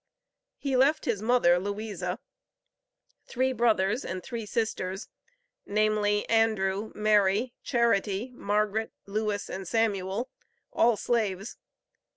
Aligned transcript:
He 0.57 0.75
left 0.75 1.05
his 1.05 1.21
mother, 1.21 1.59
Louisa, 1.59 2.17
three 3.27 3.53
brothers 3.53 4.03
and 4.03 4.23
three 4.23 4.47
sisters, 4.47 5.07
namely: 5.67 6.27
Andrew, 6.27 6.91
Mary, 6.95 7.53
Charity, 7.61 8.31
Margaret, 8.33 8.91
Lewis 9.05 9.47
and 9.47 9.67
Samuel, 9.67 10.31
all 10.73 10.97
slaves. 10.97 11.55